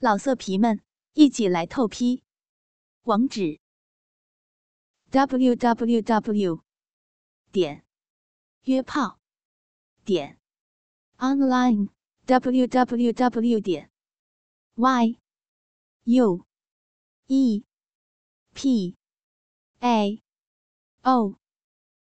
[0.00, 0.80] 老色皮们，
[1.14, 2.22] 一起来透批！
[3.02, 3.58] 网址
[5.10, 6.62] ：w w w
[7.50, 7.84] 点
[8.62, 9.18] 约炮
[10.04, 10.38] 点
[11.16, 11.88] online
[12.26, 13.90] w w w 点
[14.76, 15.18] y
[16.04, 16.46] u
[17.26, 17.64] e
[18.54, 18.96] p
[19.80, 20.22] a
[21.02, 21.34] o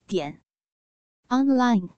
[0.08, 0.42] 点
[1.28, 1.90] online。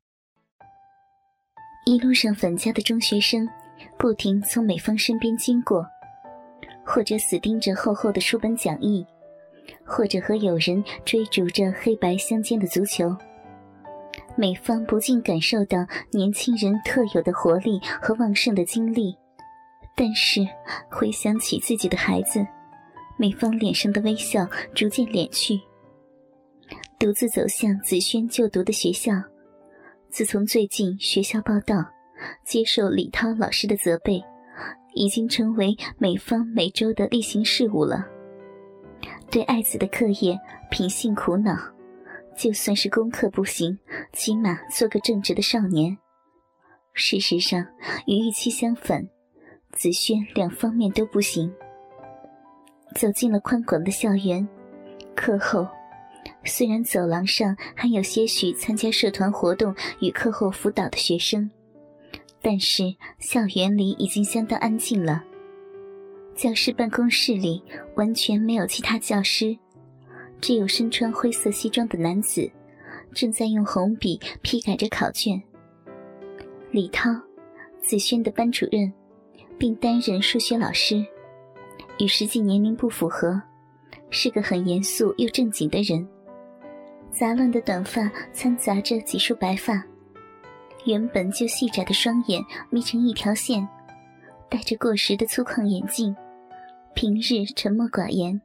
[1.86, 3.65] 一路上返家的中学生。
[3.98, 5.86] 不停从美芳身边经过，
[6.86, 9.06] 或者死盯着厚厚的书本讲义，
[9.84, 13.16] 或者和友人追逐着黑白相间的足球。
[14.36, 15.80] 美芳不禁感受到
[16.12, 19.18] 年轻人特有的活力和旺盛的精力，
[19.96, 20.42] 但是
[20.92, 22.46] 回想起自己的孩子，
[23.18, 25.60] 美芳脸上的微笑逐渐敛去。
[27.00, 29.14] 独自走向子轩就读的学校，
[30.10, 31.95] 自从最近学校报道。
[32.44, 34.24] 接受李涛老师的责备，
[34.94, 38.06] 已经成为美方每周的例行事务了。
[39.30, 40.40] 对爱子的课业，
[40.72, 41.56] 品性苦恼，
[42.38, 43.78] 就算是功课不行，
[44.14, 45.98] 起码做个正直的少年。
[46.94, 47.66] 事实上，
[48.08, 49.06] 与预期相反，
[49.74, 51.54] 子轩两方面都不行。
[52.96, 54.48] 走进了宽广的校园，
[55.14, 55.68] 课后，
[56.46, 61.52] 虽然走廊上还有些许参加社团活动与课后辅导的学生。
[62.48, 62.84] 但是
[63.18, 65.24] 校园里已经相当安静了。
[66.36, 67.64] 教师办公室里
[67.96, 69.58] 完全没有其他教师，
[70.40, 72.48] 只有身穿灰色西装的男子
[73.16, 75.42] 正在用红笔批改着考卷。
[76.70, 77.10] 李涛，
[77.82, 78.94] 子轩的班主任，
[79.58, 81.04] 并担任数学老师，
[81.98, 83.42] 与实际年龄不符合，
[84.12, 86.08] 是个很严肃又正经的人。
[87.10, 89.84] 杂乱的短发掺杂着几束白发。
[90.86, 93.68] 原本就细窄的双眼眯成一条线，
[94.50, 96.16] 戴着过时的粗犷眼镜，
[96.94, 98.40] 平日沉默寡言。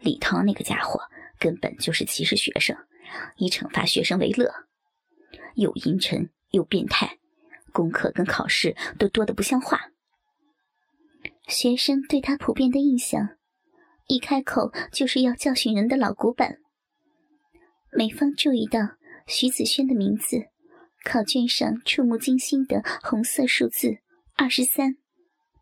[0.00, 1.00] 李涛那个家伙
[1.38, 2.76] 根本就是歧视学生，
[3.36, 4.50] 以惩罚学生为乐，
[5.54, 7.18] 又阴沉又变态，
[7.72, 9.90] 功课跟考试都多得不像话。
[11.46, 13.36] 学生对他普遍的印象，
[14.06, 16.56] 一开口就是要教训人的老古板。
[17.92, 18.80] 美芳注意到
[19.26, 20.51] 徐子轩的名字。
[21.04, 23.98] 考卷上触目惊心的红色数字
[24.34, 24.96] 二十三，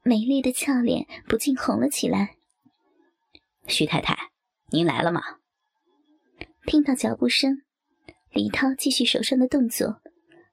[0.02, 2.36] 美丽的俏脸不禁红了起来。
[3.66, 4.16] 徐太太，
[4.70, 5.22] 您来了吗？
[6.66, 7.62] 听到脚步声，
[8.30, 10.00] 李涛继续手上的动作，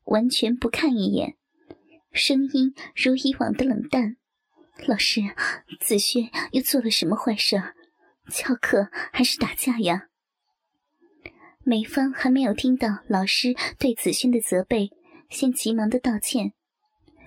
[0.06, 1.36] 完全不看一眼，
[2.12, 4.16] 声音如以往的冷淡
[4.88, 5.22] ：“老师，
[5.80, 7.62] 子轩又做了什么坏事？
[8.30, 10.08] 翘课还是打架呀？”
[11.70, 14.90] 美芳还没有听到老师对子轩的责备，
[15.30, 16.54] 先急忙的道歉。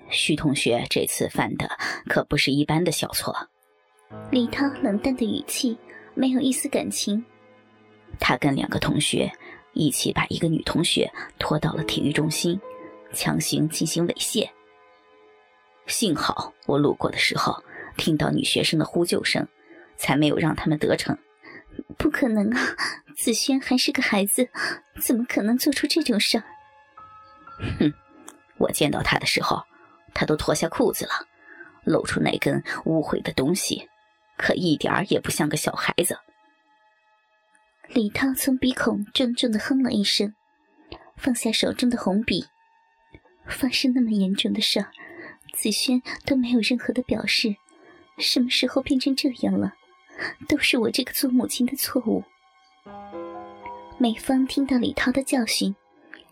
[0.08, 1.68] 徐同学这次犯的
[2.08, 3.36] 可不是一般的小错。
[4.30, 5.76] 李涛冷淡的语气
[6.14, 7.22] 没有一丝感情。
[8.18, 9.30] 他跟两个同学
[9.74, 12.58] 一起把一个女同学拖到了体育中心，
[13.12, 14.48] 强行进行猥亵。
[15.86, 17.62] 幸好我路过的时候
[17.98, 19.46] 听到女学生的呼救声，
[19.98, 21.14] 才没有让他们得逞。
[21.96, 22.76] 不可能啊！
[23.16, 24.48] 子轩还是个孩子，
[25.00, 26.44] 怎么可能做出这种事儿？
[27.78, 27.92] 哼！
[28.58, 29.64] 我见到他的时候，
[30.14, 31.12] 他都脱下裤子了，
[31.84, 33.88] 露出那根污秽的东西，
[34.36, 36.18] 可一点儿也不像个小孩子。
[37.88, 40.34] 李涛从鼻孔重重的哼了一声，
[41.16, 42.46] 放下手中的红笔。
[43.46, 44.92] 发生那么严重的事儿，
[45.52, 47.56] 子轩都没有任何的表示，
[48.16, 49.74] 什么时候变成这样了？
[50.48, 52.22] 都是我这个做母亲的错误。
[53.98, 55.74] 美芳听到李涛的教训，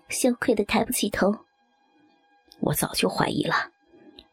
[0.09, 1.35] 羞愧的抬不起头。
[2.61, 3.55] 我早就怀疑了，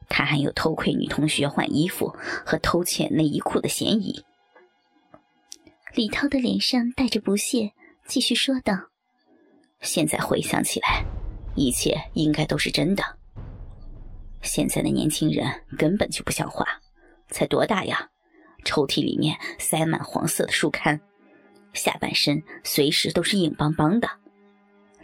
[0.07, 4.23] 他还有偷窥女同学换衣服和偷窃内衣裤的嫌疑。
[5.93, 7.71] 李涛的脸上带着不屑，
[8.05, 8.73] 继续说道
[9.81, 11.05] ：“现在回想起来，
[11.55, 13.03] 一切应该都是真的。
[14.41, 15.45] 现在的年轻人
[15.77, 16.65] 根本就不像话，
[17.29, 18.09] 才多大呀？
[18.65, 20.99] 抽屉里面塞满黄色的书刊。”
[21.73, 24.09] 下半身随时都是硬邦邦的。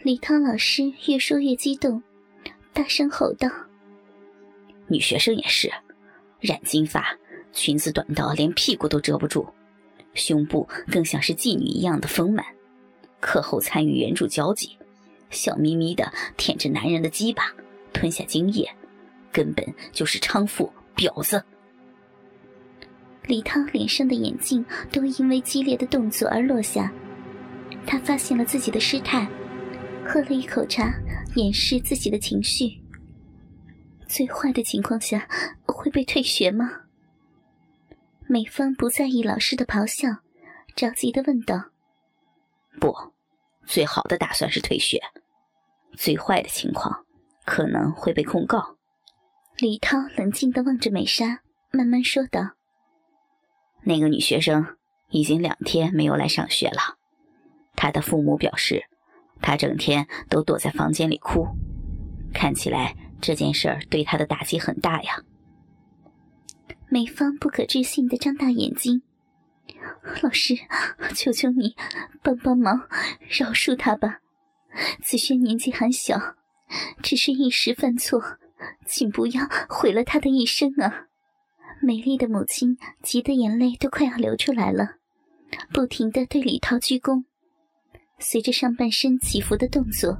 [0.02, 2.02] 李涛老师越说越激动，
[2.72, 3.48] 大声吼道
[4.88, 5.70] ：“女学生也是，
[6.40, 7.16] 染金发，
[7.52, 9.46] 裙子短到连屁股都遮不住，
[10.14, 12.44] 胸部更像是妓女一样的丰满。
[13.20, 14.76] 课后参与援助交际，
[15.30, 17.52] 笑眯眯的舔着男人的鸡巴，
[17.92, 18.68] 吞下精液，
[19.30, 21.44] 根本就是娼妇婊子。”
[23.26, 26.92] 李涛脸上的眼镜都因为激烈的动作而落下，
[27.86, 29.26] 他发现了自己的失态，
[30.06, 30.92] 喝了一口茶，
[31.36, 32.82] 掩饰自己的情绪。
[34.06, 35.26] 最坏的情况下
[35.64, 36.68] 会被退学吗？
[38.26, 40.08] 美芳不在意老师的咆哮，
[40.74, 41.70] 着急的问道
[42.80, 42.94] ：“不，
[43.66, 45.00] 最好的打算是退学，
[45.96, 47.04] 最坏的情况
[47.44, 48.76] 可能会被控告。”
[49.58, 51.40] 李涛冷静的望着美莎，
[51.70, 52.52] 慢慢说道
[53.84, 54.76] ：“那个女学生
[55.10, 56.98] 已经两天没有来上学了，
[57.74, 58.84] 她的父母表示，
[59.40, 61.46] 她整天都躲在房间里哭，
[62.32, 65.22] 看起来这件事儿对她的打击很大呀。”
[66.88, 69.02] 美芳不可置信的张大眼睛
[70.22, 70.54] ：“老师，
[71.14, 71.74] 求求你
[72.22, 72.88] 帮帮忙，
[73.28, 74.18] 饶恕她吧！
[75.02, 76.36] 子轩年纪还小，
[77.02, 78.38] 只是一时犯错。”
[78.86, 81.06] 请不要毁了他的一生啊！
[81.84, 84.96] 美丽的母亲急得眼泪都快要流出来了，
[85.72, 87.24] 不停的对李涛鞠躬。
[88.20, 90.16] 随着上半身起伏的动作，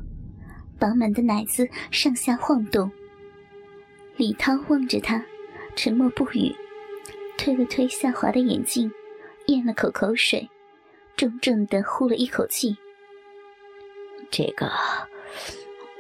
[0.77, 2.91] 饱满的奶子上下晃动。
[4.17, 5.25] 李涛望着他，
[5.77, 6.53] 沉默不语，
[7.39, 8.91] 推了推下滑的眼镜，
[9.47, 10.51] 咽了口口水，
[11.17, 12.77] 重重的呼了一口气。
[14.33, 14.69] 这个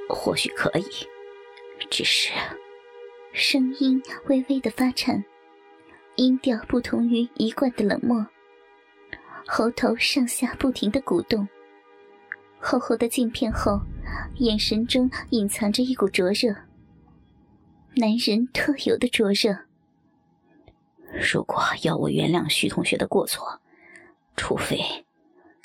[0.09, 0.85] 或许可以。
[1.89, 2.33] 只是，
[3.33, 5.23] 声音微微的发颤，
[6.17, 8.27] 音调不同于一贯的冷漠，
[9.47, 11.49] 喉头上下不停的鼓动。
[12.61, 13.81] 厚厚的镜片后，
[14.37, 16.55] 眼神中隐藏着一股灼热，
[17.97, 19.57] 男人特有的灼热。
[21.33, 23.61] 如果要我原谅徐同学的过错，
[24.37, 24.79] 除非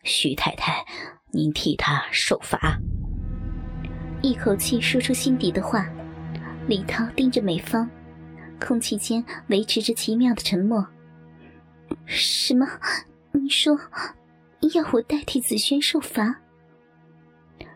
[0.03, 0.85] 徐太太
[1.31, 2.77] 您替他受罚。
[4.21, 5.87] 一口气说出心底的话。
[6.67, 7.89] 李涛盯着美芳，
[8.59, 10.85] 空气间维持着奇妙的沉默。
[12.05, 12.67] 什么？
[13.31, 13.79] 你说
[14.73, 16.41] 要我代替子轩受罚？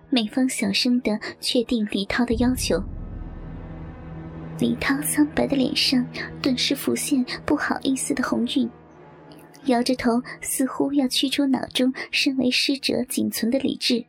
[0.10, 2.84] 美芳小声的确定李涛的要求。
[4.60, 6.06] 李涛苍白的脸上
[6.42, 8.70] 顿时浮现不好意思的红晕，
[9.66, 14.06] 摇着头，似乎要驱除脑中身为师者仅存的理智。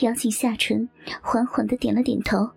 [0.00, 0.88] 咬紧下唇，
[1.22, 2.50] 缓缓的点了点头。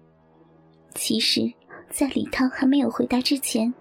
[0.93, 1.53] 其实，
[1.89, 3.74] 在李涛还没有回答之前，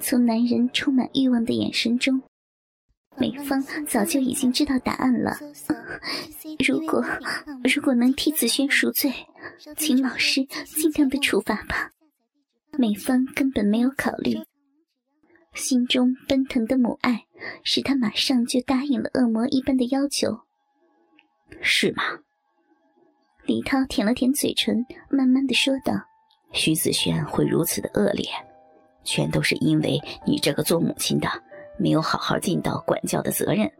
[0.00, 2.20] 从男人充满欲望的眼神中，
[3.16, 5.36] 美芳早就已经知道答案了。
[6.66, 7.04] 如果
[7.74, 9.12] 如果能替子轩赎罪，
[9.76, 11.90] 请老师尽量的处罚吧。
[12.72, 14.36] 美芳根本没有考虑，
[15.54, 17.24] 心中奔腾的母爱
[17.62, 20.40] 使她马上就答应了恶魔一般的要求。
[21.60, 22.02] 是吗？
[23.44, 26.06] 李涛舔了舔嘴唇，慢慢的说道。
[26.54, 28.24] 徐子轩会如此的恶劣，
[29.02, 31.28] 全都是因为你这个做母亲的
[31.76, 33.70] 没有好好尽到管教的责任。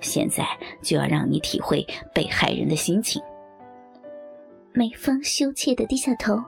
[0.00, 0.46] 现在
[0.82, 3.20] 就要让你体会被害人的心情。
[4.72, 6.40] 美芳羞怯的低下头，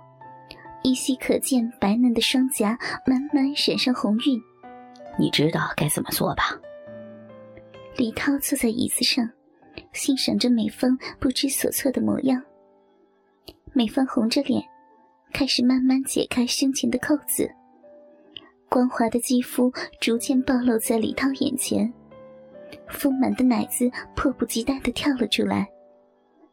[0.82, 4.40] 依稀可见白嫩的双颊慢慢染上红晕。
[5.18, 6.56] 你知道该怎么做吧？
[7.96, 9.28] 李涛坐在椅子上，
[9.92, 12.40] 欣赏着美芳不知所措的模样。
[13.72, 14.62] 美芳红着脸。
[15.32, 17.50] 开始慢慢解开胸前的扣子，
[18.68, 21.92] 光滑的肌肤逐渐暴露在李涛眼前，
[22.88, 25.68] 丰满的奶子迫不及待地跳了出来，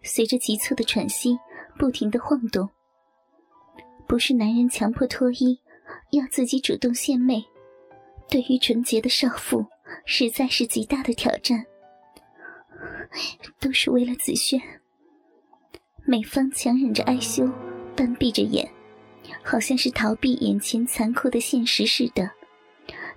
[0.04, 1.38] 随着急促的喘息，
[1.78, 2.70] 不停地晃动。
[4.08, 5.60] 不是男人强迫脱衣，
[6.12, 7.44] 要自己主动献媚，
[8.30, 9.66] 对于纯洁的少妇，
[10.06, 11.66] 实在是极大的挑战。
[13.60, 14.62] 都是为了子轩。
[16.06, 17.46] 美芳强忍着哀羞。
[17.98, 18.72] 半闭着眼，
[19.44, 22.30] 好像是逃避眼前残酷的现实似的。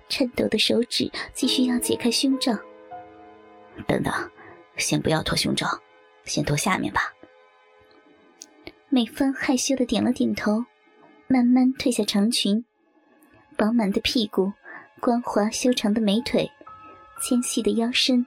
[0.09, 2.51] 颤抖的手指继续要解开胸罩。
[3.87, 4.11] 等等，
[4.75, 5.67] 先不要脱胸罩，
[6.25, 7.13] 先脱下面吧。
[8.89, 10.65] 美芳害羞的点了点头，
[11.27, 12.65] 慢慢褪下长裙。
[13.55, 14.51] 饱满的屁股，
[14.99, 16.51] 光滑修长的美腿，
[17.21, 18.25] 纤细的腰身，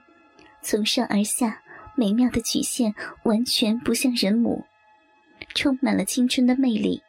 [0.63, 1.61] 从上而下
[1.95, 4.65] 美妙的曲线，完全不像人母。
[5.55, 7.01] 充满了青春的魅力，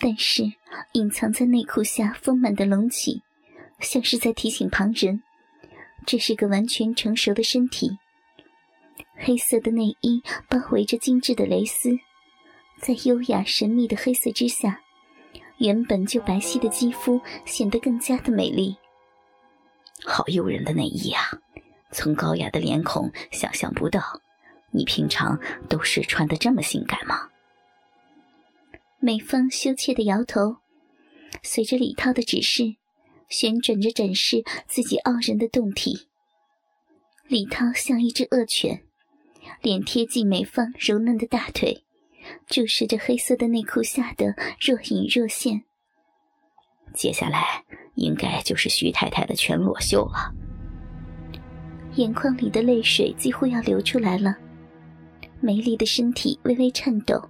[0.00, 0.44] 但是
[0.92, 3.20] 隐藏在内裤下丰满的隆起，
[3.80, 5.22] 像是在提醒旁人，
[6.06, 7.98] 这是个完全成熟的身体。
[9.16, 11.90] 黑色的内衣包围着精致的蕾丝，
[12.80, 14.80] 在优雅神秘的黑色之下，
[15.58, 18.76] 原本就白皙的肌肤显得更加的美丽。
[20.04, 21.22] 好诱人的内衣啊！
[21.90, 24.00] 从高雅的脸孔想象不到，
[24.70, 27.28] 你平常都是穿的这么性感吗？
[29.04, 30.58] 美芳羞怯的摇头，
[31.42, 32.76] 随着李涛的指示，
[33.28, 36.06] 旋转着展示自己傲人的胴体。
[37.26, 38.84] 李涛像一只恶犬，
[39.60, 41.82] 脸贴近美芳柔嫩的大腿，
[42.46, 45.64] 注视着黑色的内裤下的若隐若现。
[46.94, 47.64] 接下来
[47.96, 50.32] 应该就是徐太太的全裸秀了。
[51.96, 54.36] 眼眶里的泪水几乎要流出来了，
[55.40, 57.20] 美丽的身体微微颤抖，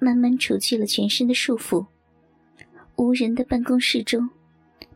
[0.00, 1.86] 慢慢除去了全身的束缚。
[2.96, 4.28] 无人的办公室中，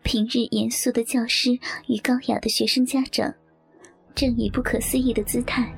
[0.02, 3.32] 平日严肃的教师与高雅的学生家长，
[4.14, 5.73] 正以不可思议的姿态，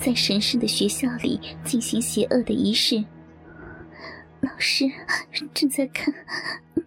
[0.00, 3.02] 在神圣的学校里进行邪恶的仪式。
[4.40, 4.84] 老师
[5.54, 6.12] 正在看，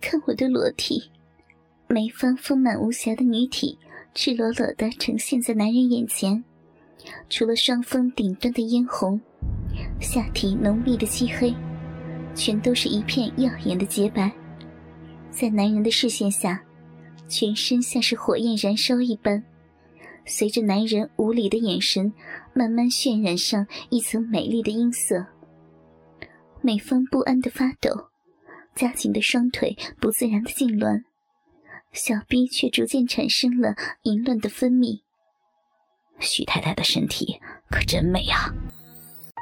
[0.01, 1.11] 看我的裸体，
[1.87, 3.77] 梅芳丰满无瑕的女体，
[4.13, 6.43] 赤裸裸的呈现在男人眼前。
[7.29, 9.19] 除了双峰顶端的嫣红，
[9.99, 11.53] 下体浓密的漆黑，
[12.35, 14.31] 全都是一片耀眼的洁白。
[15.31, 16.63] 在男人的视线下，
[17.27, 19.43] 全身像是火焰燃烧一般，
[20.25, 22.13] 随着男人无理的眼神，
[22.53, 25.25] 慢慢渲染上一层美丽的音色。
[26.61, 28.09] 美芳不安的发抖，
[28.75, 31.03] 夹紧的双腿不自然的痉挛，
[31.91, 35.01] 小臂却逐渐产生了淫乱的分泌。
[36.19, 37.39] 徐太太的身体
[37.69, 38.53] 可真美啊！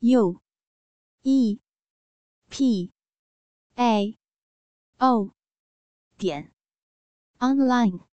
[0.00, 0.40] u
[1.24, 1.58] e.
[2.48, 2.92] P.
[3.76, 4.16] A.
[5.00, 5.32] O.
[6.16, 6.52] 点。
[7.38, 8.07] Online。